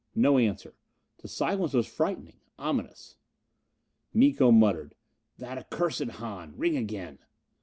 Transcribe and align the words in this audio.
No 0.15 0.39
answer. 0.39 0.73
The 1.19 1.27
silence 1.27 1.73
was 1.73 1.85
frightening. 1.85 2.39
Ominous. 2.57 3.17
Miko 4.15 4.51
muttered, 4.51 4.95
"That 5.37 5.59
accursed 5.59 6.05
Hahn. 6.13 6.55
Ring 6.57 6.75
again!" 6.75 7.19